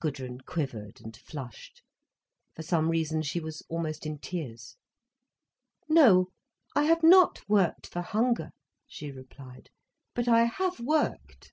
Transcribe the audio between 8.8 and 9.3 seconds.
she